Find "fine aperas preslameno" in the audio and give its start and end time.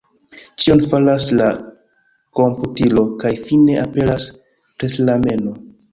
3.43-5.55